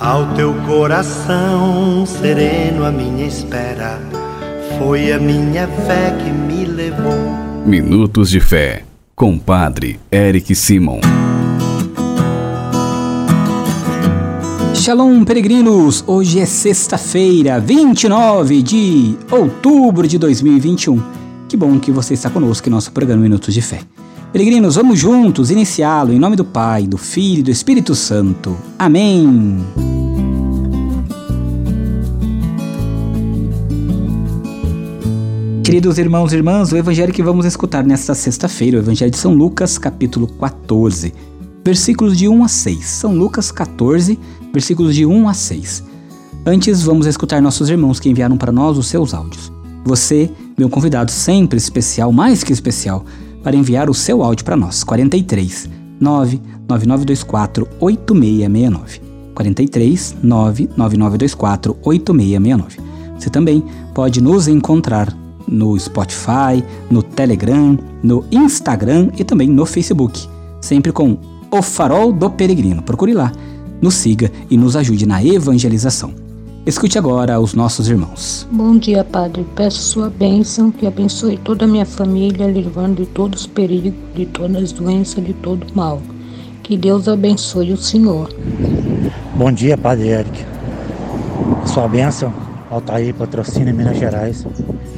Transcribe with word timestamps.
Ao 0.00 0.34
teu 0.34 0.52
coração 0.66 2.04
sereno, 2.04 2.84
a 2.84 2.90
minha 2.90 3.24
espera 3.28 4.00
foi 4.76 5.12
a 5.12 5.20
minha 5.20 5.68
fé 5.68 6.10
que 6.18 6.30
me 6.30 6.64
levou. 6.64 7.14
Minutos 7.64 8.28
de 8.28 8.40
Fé, 8.40 8.82
com 9.14 9.38
Padre 9.38 10.00
Eric 10.10 10.52
Simon. 10.56 10.98
Shalom, 14.74 15.24
peregrinos! 15.24 16.02
Hoje 16.08 16.40
é 16.40 16.44
sexta-feira, 16.44 17.60
29 17.60 18.62
de 18.62 19.16
outubro 19.30 20.08
de 20.08 20.18
2021. 20.18 21.00
Que 21.48 21.56
bom 21.56 21.78
que 21.78 21.92
você 21.92 22.14
está 22.14 22.28
conosco 22.28 22.68
em 22.68 22.72
nosso 22.72 22.90
programa 22.90 23.22
Minutos 23.22 23.54
de 23.54 23.62
Fé. 23.62 23.78
Peregrinos, 24.34 24.74
vamos 24.74 24.98
juntos 24.98 25.48
iniciá-lo 25.52 26.12
em 26.12 26.18
nome 26.18 26.34
do 26.34 26.44
Pai, 26.44 26.88
do 26.88 26.98
Filho 26.98 27.38
e 27.38 27.42
do 27.44 27.52
Espírito 27.52 27.94
Santo. 27.94 28.56
Amém. 28.76 29.64
Queridos 35.62 35.98
irmãos 35.98 36.32
e 36.32 36.36
irmãs, 36.36 36.72
o 36.72 36.76
evangelho 36.76 37.12
que 37.12 37.22
vamos 37.22 37.46
escutar 37.46 37.84
nesta 37.84 38.12
sexta-feira, 38.12 38.78
o 38.78 38.80
evangelho 38.80 39.12
de 39.12 39.18
São 39.18 39.32
Lucas, 39.32 39.78
capítulo 39.78 40.26
14, 40.26 41.14
versículos 41.64 42.18
de 42.18 42.26
1 42.26 42.42
a 42.42 42.48
6. 42.48 42.84
São 42.84 43.14
Lucas 43.14 43.52
14, 43.52 44.18
versículos 44.52 44.96
de 44.96 45.06
1 45.06 45.28
a 45.28 45.32
6. 45.32 45.84
Antes, 46.44 46.82
vamos 46.82 47.06
escutar 47.06 47.40
nossos 47.40 47.70
irmãos 47.70 48.00
que 48.00 48.10
enviaram 48.10 48.36
para 48.36 48.50
nós 48.50 48.76
os 48.78 48.88
seus 48.88 49.14
áudios. 49.14 49.52
Você, 49.84 50.28
meu 50.58 50.68
convidado 50.68 51.12
sempre 51.12 51.56
especial, 51.56 52.10
mais 52.10 52.42
que 52.42 52.52
especial, 52.52 53.04
para 53.44 53.54
enviar 53.54 53.88
o 53.90 53.94
seu 53.94 54.22
áudio 54.22 54.44
para 54.44 54.56
nós. 54.56 54.82
43 54.82 55.70
99924 56.00 57.68
8669. 57.78 59.00
43 59.34 60.16
99924 60.22 61.76
8669. 61.82 62.80
Você 63.18 63.30
também 63.30 63.62
pode 63.94 64.20
nos 64.20 64.48
encontrar 64.48 65.14
no 65.46 65.78
Spotify, 65.78 66.64
no 66.90 67.02
Telegram, 67.02 67.78
no 68.02 68.24
Instagram 68.32 69.10
e 69.18 69.24
também 69.24 69.48
no 69.48 69.66
Facebook, 69.66 70.26
sempre 70.60 70.90
com 70.90 71.18
O 71.50 71.62
Farol 71.62 72.12
do 72.12 72.30
Peregrino. 72.30 72.82
Procure 72.82 73.12
lá, 73.12 73.30
nos 73.80 73.94
siga 73.94 74.32
e 74.50 74.56
nos 74.56 74.74
ajude 74.74 75.06
na 75.06 75.22
evangelização. 75.22 76.23
Escute 76.66 76.96
agora 76.96 77.38
os 77.38 77.52
nossos 77.52 77.90
irmãos. 77.90 78.48
Bom 78.50 78.78
dia, 78.78 79.04
Padre. 79.04 79.44
Peço 79.54 79.82
sua 79.82 80.08
bênção, 80.08 80.70
que 80.70 80.86
abençoe 80.86 81.36
toda 81.36 81.66
a 81.66 81.68
minha 81.68 81.84
família, 81.84 82.46
livrando 82.46 83.04
de 83.04 83.10
todos 83.10 83.42
os 83.42 83.46
perigos, 83.46 83.92
de 84.14 84.24
todas 84.24 84.62
as 84.62 84.72
doenças, 84.72 85.22
de 85.22 85.34
todo 85.34 85.62
o 85.70 85.76
mal. 85.76 86.00
Que 86.62 86.78
Deus 86.78 87.06
abençoe 87.06 87.70
o 87.70 87.76
Senhor. 87.76 88.30
Bom 89.34 89.52
dia, 89.52 89.76
Padre 89.76 90.08
Eric. 90.08 90.46
Sua 91.66 91.86
bênção, 91.86 92.32
Altair, 92.70 93.14
patrocínio 93.14 93.74
Minas 93.74 93.98
Gerais. 93.98 94.46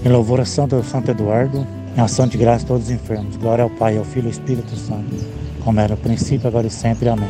Em 0.04 0.08
louvor 0.08 0.40
a 0.40 0.44
Santo, 0.44 0.80
Santo 0.84 1.10
Eduardo, 1.10 1.66
em 1.96 2.00
ação 2.00 2.28
de 2.28 2.38
graça 2.38 2.64
a 2.64 2.68
todos 2.68 2.84
os 2.84 2.90
enfermos. 2.92 3.36
Glória 3.38 3.64
ao 3.64 3.70
Pai, 3.70 3.98
ao 3.98 4.04
Filho 4.04 4.26
e 4.26 4.28
ao 4.28 4.30
Espírito 4.30 4.76
Santo, 4.76 5.16
como 5.64 5.80
era 5.80 5.96
no 5.96 6.00
princípio, 6.00 6.46
agora 6.46 6.68
e 6.68 6.70
sempre. 6.70 7.08
Amém. 7.08 7.28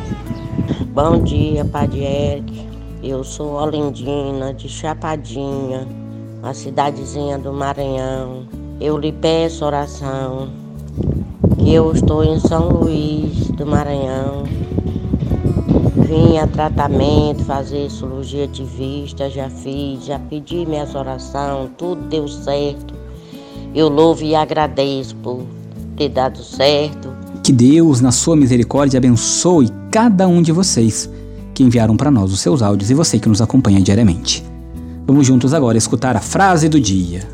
Bom 0.93 1.23
dia, 1.23 1.65
Padre 1.65 2.03
Eric. 2.03 2.76
Eu 3.03 3.23
sou 3.23 3.53
Olindina, 3.53 4.51
de 4.51 4.67
Chapadinha, 4.67 5.87
uma 6.41 6.51
cidadezinha 6.51 7.37
do 7.37 7.53
Maranhão. 7.53 8.47
Eu 8.81 8.97
lhe 8.97 9.11
peço 9.11 9.63
oração, 9.63 10.49
que 11.59 11.71
eu 11.71 11.91
estou 11.91 12.23
em 12.23 12.39
São 12.39 12.69
Luís 12.69 13.51
do 13.51 13.67
Maranhão. 13.67 14.45
Vim 15.95 16.39
a 16.39 16.47
tratamento, 16.47 17.43
fazer 17.45 17.89
cirurgia 17.91 18.47
de 18.47 18.63
vista, 18.63 19.29
já 19.29 19.47
fiz, 19.47 20.05
já 20.05 20.17
pedi 20.17 20.65
minhas 20.65 20.95
orações, 20.95 21.69
tudo 21.77 22.01
deu 22.07 22.27
certo. 22.27 22.95
Eu 23.75 23.89
louvo 23.89 24.23
e 24.23 24.33
agradeço 24.33 25.15
por 25.17 25.43
ter 25.95 26.09
dado 26.09 26.39
certo. 26.43 27.15
Que 27.43 27.51
Deus, 27.53 28.01
na 28.01 28.11
sua 28.11 28.35
misericórdia, 28.35 28.97
abençoe 28.97 29.69
cada 29.91 30.27
um 30.27 30.41
de 30.41 30.51
vocês 30.51 31.07
que 31.57 31.63
enviaram 31.63 31.97
para 31.97 32.11
nós 32.11 32.31
os 32.31 32.39
seus 32.39 32.61
áudios 32.61 32.91
e 32.91 32.93
você 32.93 33.17
que 33.17 33.27
nos 33.27 33.41
acompanha 33.41 33.81
diariamente. 33.81 34.45
Vamos 35.07 35.25
juntos 35.25 35.55
agora 35.55 35.75
escutar 35.75 36.15
a 36.15 36.19
frase 36.19 36.69
do 36.69 36.79
dia. 36.79 37.27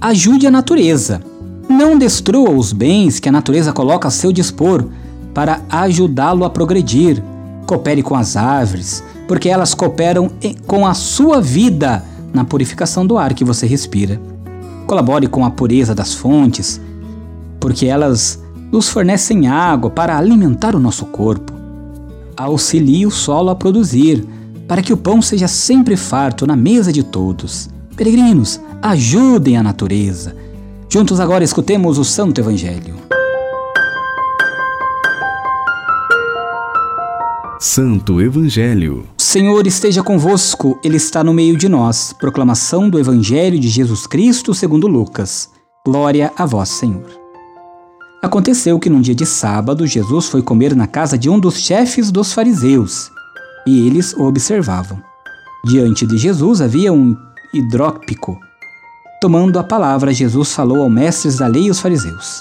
Ajude 0.00 0.48
a 0.48 0.50
natureza. 0.50 1.22
Não 1.68 1.96
destrua 1.96 2.50
os 2.50 2.72
bens 2.72 3.20
que 3.20 3.28
a 3.28 3.32
natureza 3.32 3.72
coloca 3.72 4.08
a 4.08 4.10
seu 4.10 4.32
dispor 4.32 4.86
para 5.32 5.60
ajudá-lo 5.70 6.44
a 6.44 6.50
progredir. 6.50 7.22
Coopere 7.64 8.02
com 8.02 8.16
as 8.16 8.36
árvores, 8.36 9.04
porque 9.28 9.48
elas 9.48 9.72
cooperam 9.72 10.28
com 10.66 10.84
a 10.84 10.92
sua 10.92 11.40
vida 11.40 12.02
na 12.34 12.44
purificação 12.44 13.06
do 13.06 13.16
ar 13.16 13.34
que 13.34 13.44
você 13.44 13.68
respira. 13.68 14.20
Colabore 14.84 15.28
com 15.28 15.44
a 15.44 15.50
pureza 15.50 15.94
das 15.94 16.12
fontes, 16.12 16.80
porque 17.60 17.86
elas 17.86 18.42
nos 18.72 18.88
fornecem 18.88 19.46
água 19.46 19.90
para 19.90 20.18
alimentar 20.18 20.74
o 20.74 20.80
nosso 20.80 21.06
corpo 21.06 21.57
auxilie 22.44 23.06
o 23.06 23.10
solo 23.10 23.50
a 23.50 23.54
produzir, 23.56 24.24
para 24.66 24.82
que 24.82 24.92
o 24.92 24.96
pão 24.96 25.20
seja 25.20 25.48
sempre 25.48 25.96
farto 25.96 26.46
na 26.46 26.54
mesa 26.54 26.92
de 26.92 27.02
todos. 27.02 27.68
Peregrinos, 27.96 28.60
ajudem 28.80 29.56
a 29.56 29.62
natureza. 29.62 30.36
Juntos 30.88 31.20
agora 31.20 31.42
escutemos 31.42 31.98
o 31.98 32.04
Santo 32.04 32.40
Evangelho. 32.40 32.94
Santo 37.60 38.20
Evangelho. 38.20 39.04
Senhor 39.18 39.66
esteja 39.66 40.02
convosco, 40.02 40.78
Ele 40.82 40.96
está 40.96 41.24
no 41.24 41.34
meio 41.34 41.56
de 41.56 41.68
nós. 41.68 42.14
Proclamação 42.18 42.88
do 42.88 42.98
Evangelho 42.98 43.58
de 43.58 43.68
Jesus 43.68 44.06
Cristo 44.06 44.54
segundo 44.54 44.86
Lucas. 44.86 45.50
Glória 45.84 46.32
a 46.36 46.46
vós, 46.46 46.68
Senhor. 46.68 47.17
Aconteceu 48.20 48.80
que 48.80 48.90
num 48.90 49.00
dia 49.00 49.14
de 49.14 49.24
sábado, 49.24 49.86
Jesus 49.86 50.26
foi 50.26 50.42
comer 50.42 50.74
na 50.74 50.88
casa 50.88 51.16
de 51.16 51.30
um 51.30 51.38
dos 51.38 51.56
chefes 51.58 52.10
dos 52.10 52.32
fariseus, 52.32 53.12
e 53.64 53.86
eles 53.86 54.12
o 54.12 54.24
observavam. 54.24 55.00
Diante 55.64 56.04
de 56.04 56.18
Jesus 56.18 56.60
havia 56.60 56.92
um 56.92 57.16
hidrópico. 57.54 58.36
Tomando 59.20 59.56
a 59.58 59.62
palavra, 59.62 60.12
Jesus 60.12 60.52
falou 60.52 60.82
aos 60.82 60.90
mestres 60.90 61.36
da 61.36 61.46
lei 61.46 61.66
e 61.66 61.68
aos 61.68 61.78
fariseus. 61.78 62.40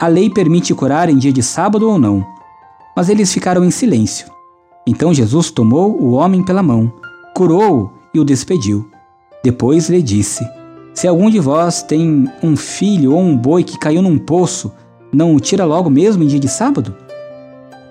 A 0.00 0.06
lei 0.06 0.30
permite 0.30 0.72
curar 0.72 1.08
em 1.08 1.18
dia 1.18 1.32
de 1.32 1.42
sábado 1.42 1.88
ou 1.88 1.98
não, 1.98 2.24
mas 2.96 3.08
eles 3.08 3.32
ficaram 3.32 3.64
em 3.64 3.70
silêncio. 3.72 4.26
Então 4.86 5.12
Jesus 5.12 5.50
tomou 5.50 6.00
o 6.00 6.12
homem 6.12 6.44
pela 6.44 6.62
mão, 6.62 6.92
curou-o 7.34 7.90
e 8.14 8.20
o 8.20 8.24
despediu. 8.24 8.88
Depois 9.42 9.88
lhe 9.88 10.02
disse: 10.02 10.44
Se 10.94 11.08
algum 11.08 11.28
de 11.28 11.40
vós 11.40 11.82
tem 11.82 12.28
um 12.42 12.56
filho 12.56 13.14
ou 13.14 13.20
um 13.20 13.36
boi 13.36 13.64
que 13.64 13.78
caiu 13.78 14.02
num 14.02 14.18
poço, 14.18 14.72
não 15.12 15.34
o 15.34 15.40
tira 15.40 15.64
logo 15.64 15.90
mesmo 15.90 16.22
em 16.22 16.26
dia 16.26 16.40
de 16.40 16.48
sábado? 16.48 16.94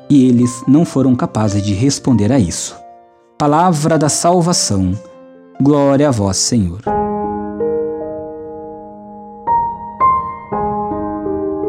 E 0.10 0.28
eles 0.28 0.64
não 0.68 0.84
foram 0.84 1.16
capazes 1.16 1.62
de 1.62 1.74
responder 1.74 2.32
a 2.32 2.40
isso. 2.40 2.76
Palavra 3.38 3.98
da 3.98 4.10
salvação. 4.10 4.92
Glória 5.62 6.08
a 6.08 6.12
vós, 6.12 6.38
Senhor. 6.38 6.82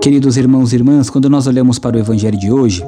Queridos 0.00 0.36
irmãos 0.36 0.72
e 0.72 0.76
irmãs, 0.76 1.08
quando 1.08 1.30
nós 1.30 1.46
olhamos 1.46 1.78
para 1.78 1.96
o 1.96 2.00
Evangelho 2.00 2.38
de 2.38 2.50
hoje, 2.50 2.84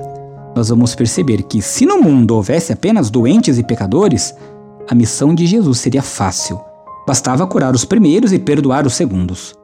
nós 0.57 0.69
vamos 0.71 0.95
perceber 0.95 1.43
que, 1.43 1.63
se 1.63 1.87
no 1.87 2.01
mundo 2.01 2.35
houvesse 2.35 2.73
apenas 2.73 3.11
doentes 3.11 3.59
e 3.59 3.63
pecadores, 3.63 4.35
a 4.89 4.95
missão 4.95 5.35
de 5.35 5.47
Jesus 5.47 5.79
seria 5.79 6.03
fácil. 6.03 6.59
Bastava 7.07 7.47
curar 7.47 7.75
os 7.75 7.85
primeiros 7.85 8.33
e 8.33 8.39
perdoar 8.39 8.87
os 8.87 8.95
segundos. 8.95 9.55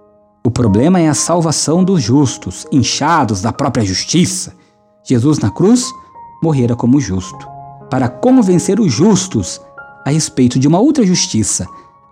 O 0.42 0.50
problema 0.50 0.98
é 0.98 1.08
a 1.08 1.14
salvação 1.14 1.84
dos 1.84 2.02
justos, 2.02 2.66
inchados 2.72 3.42
da 3.42 3.52
própria 3.52 3.84
justiça. 3.84 4.54
Jesus 5.04 5.38
na 5.38 5.50
cruz 5.50 5.92
morrera 6.42 6.74
como 6.74 6.98
justo, 6.98 7.46
para 7.90 8.08
convencer 8.08 8.80
os 8.80 8.90
justos 8.90 9.60
a 10.04 10.10
respeito 10.10 10.58
de 10.58 10.66
uma 10.66 10.80
outra 10.80 11.04
justiça, 11.04 11.66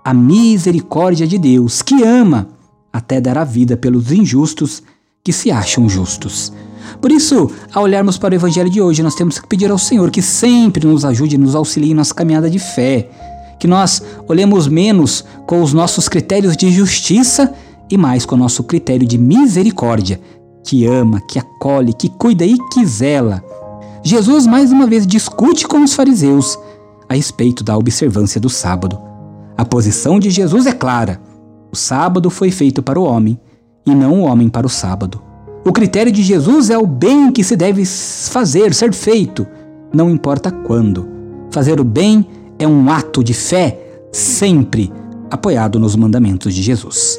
a 0.04 0.12
misericórdia 0.12 1.26
de 1.26 1.38
Deus, 1.38 1.80
que 1.80 2.02
ama 2.02 2.48
até 2.92 3.18
dar 3.18 3.38
a 3.38 3.44
vida 3.44 3.78
pelos 3.78 4.12
injustos 4.12 4.82
que 5.24 5.32
se 5.32 5.50
acham 5.50 5.88
justos. 5.88 6.52
Por 7.00 7.10
isso, 7.10 7.50
ao 7.72 7.84
olharmos 7.84 8.18
para 8.18 8.32
o 8.32 8.36
Evangelho 8.36 8.68
de 8.68 8.80
hoje, 8.80 9.02
nós 9.02 9.14
temos 9.14 9.38
que 9.38 9.46
pedir 9.46 9.70
ao 9.70 9.78
Senhor 9.78 10.10
que 10.10 10.20
sempre 10.20 10.86
nos 10.86 11.02
ajude 11.02 11.36
e 11.36 11.38
nos 11.38 11.54
auxilie 11.54 11.92
em 11.92 11.94
nossa 11.94 12.14
caminhada 12.14 12.50
de 12.50 12.58
fé, 12.58 13.08
que 13.58 13.66
nós 13.66 14.02
olhemos 14.26 14.68
menos 14.68 15.24
com 15.46 15.62
os 15.62 15.72
nossos 15.72 16.08
critérios 16.08 16.56
de 16.56 16.70
justiça 16.70 17.54
e 17.90 17.96
mais 17.96 18.24
com 18.26 18.34
o 18.34 18.38
nosso 18.38 18.62
critério 18.64 19.06
de 19.06 19.18
misericórdia, 19.18 20.20
que 20.64 20.86
ama, 20.86 21.20
que 21.20 21.38
acolhe, 21.38 21.92
que 21.92 22.08
cuida 22.08 22.44
e 22.44 22.56
que 22.72 22.84
zela. 22.84 23.42
Jesus 24.02 24.46
mais 24.46 24.70
uma 24.70 24.86
vez 24.86 25.06
discute 25.06 25.66
com 25.66 25.82
os 25.82 25.94
fariseus 25.94 26.58
a 27.08 27.14
respeito 27.14 27.64
da 27.64 27.76
observância 27.76 28.40
do 28.40 28.48
sábado. 28.48 28.98
A 29.56 29.64
posição 29.64 30.20
de 30.20 30.30
Jesus 30.30 30.66
é 30.66 30.72
clara: 30.72 31.20
o 31.72 31.76
sábado 31.76 32.30
foi 32.30 32.50
feito 32.50 32.82
para 32.82 33.00
o 33.00 33.04
homem 33.04 33.38
e 33.86 33.94
não 33.94 34.20
o 34.20 34.24
homem 34.24 34.48
para 34.48 34.66
o 34.66 34.70
sábado. 34.70 35.22
O 35.64 35.72
critério 35.72 36.12
de 36.12 36.22
Jesus 36.22 36.70
é 36.70 36.78
o 36.78 36.86
bem 36.86 37.32
que 37.32 37.42
se 37.42 37.56
deve 37.56 37.84
fazer, 37.84 38.72
ser 38.72 38.92
feito, 38.92 39.46
não 39.92 40.08
importa 40.08 40.50
quando. 40.50 41.08
Fazer 41.50 41.80
o 41.80 41.84
bem 41.84 42.26
é 42.58 42.66
um 42.66 42.90
ato 42.90 43.24
de 43.24 43.34
fé 43.34 43.78
sempre 44.12 44.92
apoiado 45.30 45.78
nos 45.78 45.96
mandamentos 45.96 46.54
de 46.54 46.62
Jesus. 46.62 47.18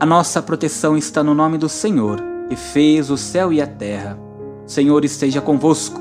A 0.00 0.06
nossa 0.06 0.40
proteção 0.40 0.96
está 0.96 1.24
no 1.24 1.34
nome 1.34 1.58
do 1.58 1.68
Senhor, 1.68 2.22
que 2.48 2.54
fez 2.54 3.10
o 3.10 3.16
céu 3.16 3.52
e 3.52 3.60
a 3.60 3.66
terra. 3.66 4.18
O 4.64 4.68
Senhor 4.70 5.04
esteja 5.04 5.40
convosco, 5.40 6.00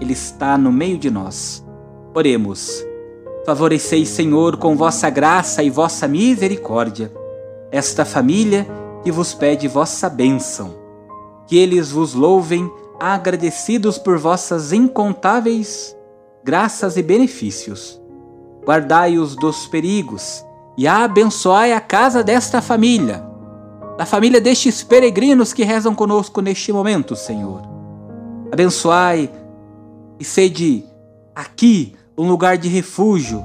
Ele 0.00 0.12
está 0.12 0.58
no 0.58 0.70
meio 0.70 0.98
de 0.98 1.10
nós. 1.10 1.64
Oremos. 2.14 2.84
Favoreceis, 3.46 4.08
Senhor, 4.08 4.56
com 4.58 4.76
vossa 4.76 5.08
graça 5.08 5.62
e 5.62 5.70
vossa 5.70 6.06
misericórdia, 6.06 7.10
esta 7.72 8.04
família 8.04 8.66
que 9.02 9.10
vos 9.10 9.32
pede 9.32 9.66
vossa 9.66 10.10
bênção. 10.10 10.74
Que 11.46 11.56
eles 11.56 11.90
vos 11.90 12.12
louvem, 12.12 12.70
agradecidos 13.00 13.96
por 13.96 14.18
vossas 14.18 14.72
incontáveis 14.72 15.96
graças 16.48 16.96
e 16.96 17.02
benefícios. 17.02 18.00
Guardai-os 18.64 19.36
dos 19.36 19.66
perigos 19.66 20.42
e 20.78 20.86
abençoai 20.88 21.74
a 21.74 21.80
casa 21.80 22.24
desta 22.24 22.62
família, 22.62 23.27
da 23.98 24.06
família 24.06 24.40
destes 24.40 24.84
peregrinos 24.84 25.52
que 25.52 25.64
rezam 25.64 25.92
conosco 25.92 26.40
neste 26.40 26.72
momento, 26.72 27.16
Senhor. 27.16 27.62
Abençoai 28.52 29.28
e 30.20 30.24
sede 30.24 30.84
aqui 31.34 31.96
um 32.16 32.28
lugar 32.28 32.56
de 32.56 32.68
refúgio, 32.68 33.44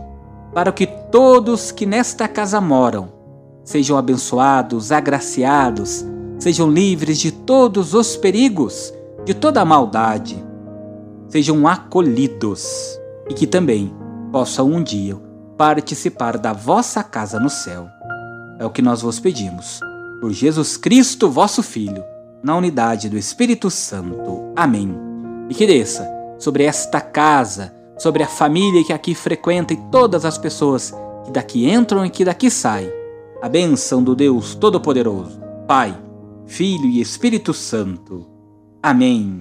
para 0.53 0.71
que 0.71 0.85
todos 0.85 1.71
que 1.71 1.88
nesta 1.88 2.27
casa 2.27 2.61
moram 2.61 3.11
sejam 3.63 3.97
abençoados, 3.97 4.91
agraciados, 4.91 6.05
sejam 6.38 6.69
livres 6.69 7.17
de 7.17 7.31
todos 7.31 7.95
os 7.95 8.15
perigos, 8.15 8.94
de 9.25 9.33
toda 9.33 9.59
a 9.61 9.65
maldade, 9.65 10.44
sejam 11.29 11.67
acolhidos 11.67 12.99
e 13.27 13.33
que 13.33 13.47
também 13.47 13.91
possam 14.31 14.67
um 14.67 14.83
dia 14.83 15.15
participar 15.57 16.38
da 16.38 16.53
vossa 16.53 17.03
casa 17.03 17.39
no 17.39 17.49
céu. 17.49 17.88
É 18.59 18.65
o 18.65 18.69
que 18.69 18.83
nós 18.83 19.01
vos 19.01 19.19
pedimos. 19.19 19.79
Por 20.23 20.31
Jesus 20.31 20.77
Cristo, 20.77 21.29
vosso 21.29 21.61
Filho, 21.61 22.01
na 22.41 22.55
unidade 22.55 23.09
do 23.09 23.17
Espírito 23.17 23.69
Santo. 23.69 24.53
Amém. 24.55 24.95
E 25.49 25.53
que 25.53 25.67
desça 25.67 26.09
sobre 26.39 26.63
esta 26.63 27.01
casa, 27.01 27.73
sobre 27.97 28.23
a 28.23 28.27
família 28.27 28.85
que 28.85 28.93
aqui 28.93 29.13
frequenta 29.13 29.73
e 29.73 29.77
todas 29.91 30.23
as 30.23 30.37
pessoas 30.37 30.93
que 31.25 31.31
daqui 31.33 31.69
entram 31.69 32.05
e 32.05 32.09
que 32.09 32.23
daqui 32.23 32.49
saem. 32.49 32.89
A 33.41 33.49
bênção 33.49 34.01
do 34.01 34.15
Deus 34.15 34.55
Todo-Poderoso, 34.55 35.41
Pai, 35.67 35.93
Filho 36.45 36.85
e 36.85 37.01
Espírito 37.01 37.53
Santo. 37.53 38.25
Amém. 38.81 39.39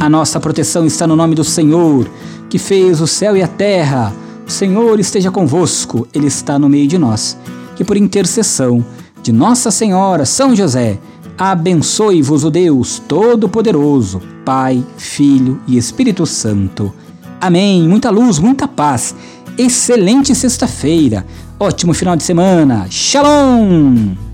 A 0.00 0.08
nossa 0.08 0.40
proteção 0.40 0.86
está 0.86 1.06
no 1.06 1.16
nome 1.16 1.34
do 1.34 1.44
Senhor, 1.44 2.08
que 2.48 2.58
fez 2.58 3.02
o 3.02 3.06
céu 3.06 3.36
e 3.36 3.42
a 3.42 3.46
terra. 3.46 4.10
O 4.48 4.50
Senhor 4.50 4.98
esteja 4.98 5.30
convosco, 5.30 6.08
Ele 6.14 6.26
está 6.26 6.58
no 6.58 6.70
meio 6.70 6.88
de 6.88 6.96
nós. 6.96 7.36
Que 7.76 7.84
por 7.84 7.98
intercessão 7.98 8.82
de 9.22 9.30
Nossa 9.30 9.70
Senhora, 9.70 10.24
São 10.24 10.56
José, 10.56 10.98
abençoe-vos 11.36 12.44
o 12.44 12.50
Deus 12.50 12.98
Todo-Poderoso, 13.06 14.22
Pai, 14.46 14.82
Filho 14.96 15.60
e 15.66 15.76
Espírito 15.76 16.24
Santo. 16.24 16.90
Amém. 17.38 17.86
Muita 17.86 18.08
luz, 18.08 18.38
muita 18.38 18.66
paz. 18.66 19.14
Excelente 19.58 20.34
sexta-feira. 20.34 21.26
Ótimo 21.60 21.92
final 21.92 22.16
de 22.16 22.22
semana. 22.22 22.86
Shalom! 22.88 24.27